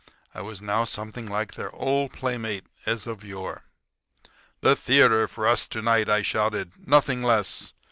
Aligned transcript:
I 0.33 0.41
was 0.41 0.63
now 0.63 0.83
something 0.83 1.27
like 1.29 1.53
their 1.53 1.71
old 1.75 2.09
playmate 2.09 2.65
as 2.87 3.05
of 3.05 3.23
yore. 3.23 3.65
"The 4.61 4.75
theatre 4.75 5.27
for 5.27 5.47
us 5.47 5.67
to 5.67 5.81
night!" 5.83 6.09
I 6.09 6.23
shouted; 6.23 6.87
"nothing 6.87 7.21
less. 7.21 7.75